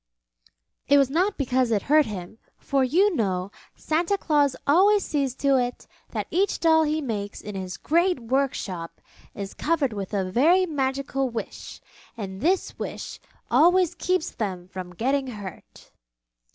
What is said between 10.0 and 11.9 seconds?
a very magical Wish,